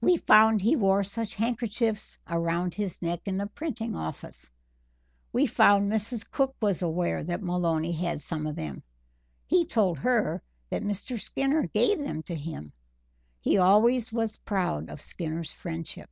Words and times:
We 0.00 0.16
found 0.16 0.60
he 0.60 0.74
wore 0.74 1.04
such 1.04 1.36
handkerchiefs 1.36 2.18
around 2.26 2.74
his 2.74 3.00
neck 3.00 3.20
in 3.26 3.36
the 3.38 3.46
printing 3.46 3.94
office. 3.94 4.50
We 5.32 5.46
found 5.46 5.88
Mrs. 5.88 6.28
Cook 6.28 6.56
was 6.60 6.82
aware 6.82 7.22
that 7.22 7.44
Maloney 7.44 7.92
had 7.92 8.20
some 8.20 8.44
of 8.48 8.56
them 8.56 8.82
he 9.46 9.64
told 9.64 9.98
her 9.98 10.42
that 10.70 10.82
Mr. 10.82 11.16
Skinner 11.16 11.68
gave 11.68 12.00
them 12.00 12.24
to 12.24 12.34
him. 12.34 12.72
He 13.40 13.56
always 13.56 14.12
was 14.12 14.36
proud 14.38 14.90
of 14.90 15.00
Skinner's 15.00 15.54
friendship." 15.54 16.10